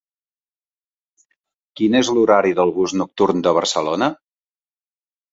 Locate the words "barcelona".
3.59-4.09